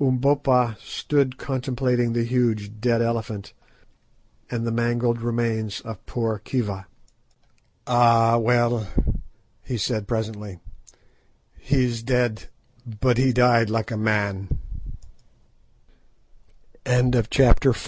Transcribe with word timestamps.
Umbopa 0.00 0.76
stood 0.80 1.38
contemplating 1.38 2.12
the 2.12 2.24
huge 2.24 2.80
dead 2.80 3.00
elephant 3.00 3.52
and 4.50 4.66
the 4.66 4.72
mangled 4.72 5.20
remains 5.22 5.80
of 5.82 6.04
poor 6.06 6.40
Khiva. 6.44 6.86
"Ah, 7.86 8.36
well," 8.36 8.88
he 9.62 9.78
said 9.78 10.08
presently, 10.08 10.58
"he 11.56 11.84
is 11.84 12.02
dead, 12.02 12.48
but 12.98 13.16
he 13.16 13.32
died 13.32 13.70
like 13.70 13.92
a 13.92 13.96
man!" 13.96 14.48
CHAPTER 17.30 17.70
V. 17.70 17.80